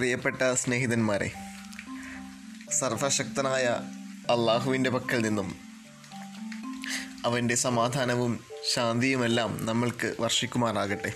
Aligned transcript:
പ്രിയപ്പെട്ട 0.00 0.54
സ്നേഹിതന്മാരെ 0.54 1.30
സർവശക്തനായ 2.78 3.64
അള്ളാഹുവിന്റെ 4.30 4.90
പക്കൽ 4.90 5.22
നിന്നും 5.22 5.56
അവന്റെ 7.24 7.54
സമാധാനവും 7.54 8.40
ശാന്തിയുമെല്ലാം 8.72 9.66
നമ്മൾക്ക് 9.66 10.14
വർഷിക്കുമാറാകട്ടെ. 10.20 11.12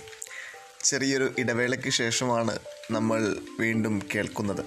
ചെറിയൊരു 0.83 1.35
ഇടവേളയ്ക്ക് 1.37 1.89
ശേഷമാണ് 1.89 2.59
നമ്മൾ 2.91 3.37
വീണ്ടും 3.59 4.01
കേൾക്കുന്നത്. 4.15 4.65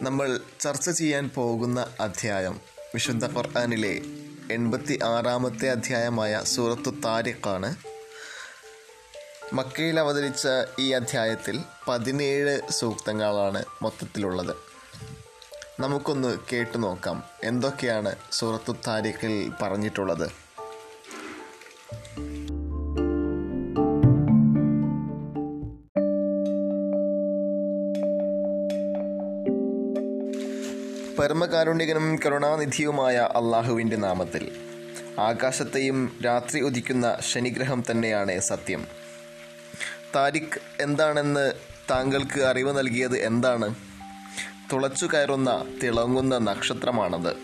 നമ്മൾ 0.00 0.40
ചർച്ച 0.60 0.90
ചെയ്യാൻ 0.90 1.30
പോകുന്ന 1.34 1.86
അധ്യായം 2.00 2.60
വിശുദ്ധ 2.94 3.26
ഖുർആാനിലെ 3.36 4.00
എൺപത്തി 4.50 4.98
ആറാമത്തെ 5.04 5.70
അധ്യായമായ 5.70 6.40
സൂറത്തു 6.44 6.90
താരിഖാണ് 6.90 7.76
മക്കയിൽ 9.52 10.00
അവതരിച്ച 10.00 10.48
ഈ 10.78 10.92
അധ്യായത്തിൽ 10.92 11.60
പതിനേഴ് 11.88 12.60
സൂക്തങ്ങളാണ് 12.70 13.64
മൊത്തത്തിലുള്ളത്. 13.82 14.56
നമുക്കൊന്ന് 15.80 16.38
കേട്ടു 16.52 16.78
നോക്കാം. 16.78 17.24
എന്തൊക്കെയാണ് 17.44 18.16
സൂറത്തു 18.32 18.76
താരിഖിൽ 18.86 19.52
പറഞ്ഞിട്ടുള്ളത്? 19.62 20.28
പരമകാരുണ്യകനും 31.18 32.18
കരുണാനിധിയുമായ 32.26 33.16
അള്ളാഹുവിന്റെ 33.16 33.96
നാമത്തിൽ. 33.96 34.50
ആകാശത്തെയും 35.18 36.18
രാത്രി 36.24 36.60
ഉദിക്കുന്ന 36.60 37.16
ശനിഗ്രഹം 37.20 37.84
തന്നെയാണ് 37.90 38.40
സത്യം. 38.40 38.99
താരിഖ് 40.14 40.82
എന്താണെന്ന് 40.82 41.52
താങ്കൾക്ക് 41.90 42.40
അറിവ് 42.40 42.78
നൽകിയത് 42.78 43.18
എന്താണ്? 43.18 43.74
തുളച്ചു 44.72 45.06
കയറുന്ന 45.06 45.64
തിളങ്ങുന്ന 45.82 46.38
നക്ഷത്രമാണത്. 46.38 47.36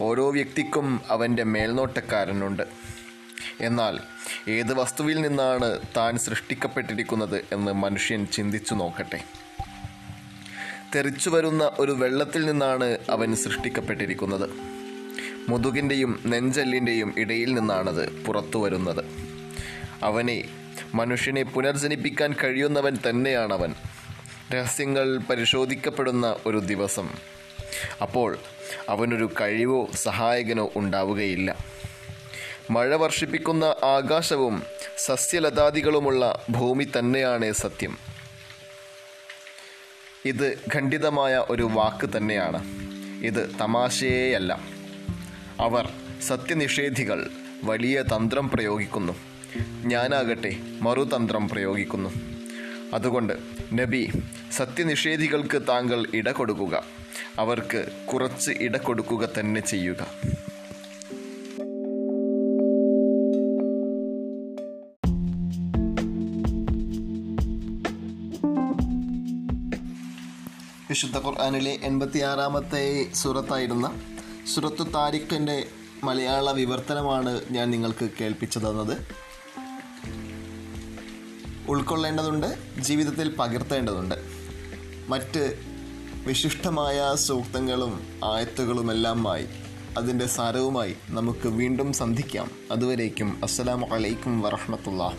ഓരോ 0.00 0.30
വ്യക്തിക്കും 0.30 1.00
അവന്റെ 1.08 1.44
മേൽനോട്ടക്കാരനുണ്ട്. 1.44 2.62
എന്നാൽ 3.60 3.98
ഏത് 4.48 4.74
വസ്തുവിൽ 4.74 5.20
നിന്നാണ് 5.20 5.80
താൻ 5.96 6.18
സൃഷ്ടിക്കപ്പെട്ടിരിക്കുന്നത് 6.18 7.44
എന്ന് 7.52 7.72
മനുഷ്യൻ 7.72 8.26
ചിന്തിച്ചു 8.26 8.74
നോക്കട്ടെ. 8.74 9.24
തെറിച്ചു 10.94 11.30
വരുന്ന 11.30 11.70
ഒരു 11.78 11.92
വെള്ളത്തിൽ 11.92 12.46
നിന്നാണ് 12.46 12.98
അവൻ 13.10 13.36
സൃഷ്ടിക്കപ്പെട്ടിരിക്കുന്നത്. 13.36 14.50
മുതുകിന്റെയും 15.48 16.22
നെഞ്ചല്ലിന്റെയും 16.26 17.14
ഇടയിൽ 17.18 17.54
നിന്നാണത് 17.54 18.24
പുറത്തു 18.24 18.58
വരുന്നത്. 18.58 19.04
അവനെ 20.02 20.44
മനുഷ്യനെ 20.94 21.42
പുനർജനിപ്പിക്കാൻ 21.42 22.34
കഴിയുന്നവൻ 22.44 22.98
തന്നെയാണവൻ. 23.08 23.74
രഹസ്യങ്ങൾ 24.54 25.18
പരിശോധിക്കപ്പെടുന്ന 25.18 26.36
ഒരു 26.46 26.58
ദിവസം. 26.58 27.08
അപ്പോൾ 28.02 28.38
അവനൊരു 28.88 29.30
കഴിവോ 29.40 29.88
സഹായകനോ 29.94 30.70
ഉണ്ടാവുകയില്ല. 30.76 31.56
മഴ 32.70 32.94
വർഷിപ്പിക്കുന്ന 32.94 33.64
ആകാശവും 33.64 34.62
സസ്യലതാദികളുമുള്ള 34.98 36.44
ഭൂമി 36.50 36.88
തന്നെയാണ് 36.98 37.52
സത്യം. 37.52 37.98
ഇത് 40.24 40.58
ഖണ്ഡിതമായ 40.74 41.44
ഒരു 41.50 41.68
വാക്ക് 41.72 42.16
തന്നെയാണ്. 42.16 42.64
ഇത് 43.24 43.50
തമാശയേയല്ല. 43.60 44.60
അവർ 45.60 45.92
സത്യനിഷേധികൾ 46.28 47.30
വലിയ 47.64 48.02
തന്ത്രം 48.02 48.50
പ്രയോഗിക്കുന്നു. 48.50 49.33
ഞാനാകട്ടെ 49.84 50.56
മറുതന്ത്രം 50.82 51.48
പ്രയോഗിക്കുന്നു. 51.48 52.10
അതുകൊണ്ട് 52.94 53.32
നബി 53.72 54.12
സത്യനിഷേധികൾക്ക് 54.52 55.62
താങ്കൾ 55.68 56.06
ഇട 56.14 56.30
കൊടുക്കുക. 56.30 56.84
അവർക്ക് 57.38 58.06
കുറച്ച് 58.12 58.50
ഇട 58.50 58.76
കൊടുക്കുക 58.76 59.28
തന്നെ 59.38 59.60
ചെയ്യുക. 59.60 60.06
വിശുദ്ധ 70.90 71.18
ഖുർആാനിലെ 71.18 71.78
എൺപത്തി 71.82 72.18
ആറാമത്തെ 72.18 73.06
സൂറത്തായിരുന്ന 73.14 74.00
സുറത്തു 74.54 74.82
താരിഖിന്റെ 74.82 75.66
മലയാള 76.04 76.50
വിവർത്തനമാണ് 76.50 77.40
ഞാൻ 77.50 77.70
നിങ്ങൾക്ക് 77.70 78.08
കേൾപ്പിച്ചു 78.20 78.58
തന്നത്. 78.58 79.23
ഉൾക്കൊള്ളേണ്ടതുണ്ട് 81.68 82.58
ജീവിതത്തിൽ 82.80 83.36
പകർത്തേണ്ടതുണ്ട്. 83.36 84.14
മറ്റ് 85.08 85.58
വിശിഷ്ടമായ 86.26 87.14
സൂക്തങ്ങളും 87.14 88.06
ആയത്തുകളുമെല്ലാമായി 88.24 89.46
അതിന്റെ 89.98 90.26
സാരവുമായി 90.26 90.96
നമുക്ക് 91.10 91.48
വീണ്ടും 91.48 91.92
സന്ധിക്കാം. 91.92 92.50
അതുവരേക്കും 92.70 93.40
അസ്സലാമു 93.42 93.86
അലൈക്കും 93.86 94.40
വറഹമത്തുള്ള 94.40 95.12